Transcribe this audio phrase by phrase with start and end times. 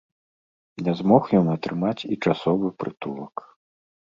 [0.87, 3.35] Не змог ён атрымаць і часовы прытулак.